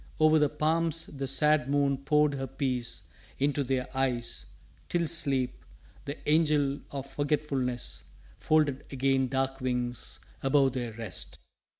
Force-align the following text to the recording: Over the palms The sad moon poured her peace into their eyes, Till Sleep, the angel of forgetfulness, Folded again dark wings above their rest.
Over 0.19 0.39
the 0.39 0.49
palms 0.49 1.05
The 1.05 1.27
sad 1.27 1.69
moon 1.69 1.95
poured 1.99 2.33
her 2.33 2.47
peace 2.47 3.07
into 3.37 3.63
their 3.63 3.87
eyes, 3.95 4.47
Till 4.89 5.05
Sleep, 5.07 5.63
the 6.05 6.17
angel 6.27 6.79
of 6.89 7.05
forgetfulness, 7.05 8.05
Folded 8.39 8.83
again 8.91 9.27
dark 9.27 9.61
wings 9.61 10.19
above 10.41 10.73
their 10.73 10.93
rest. 10.93 11.37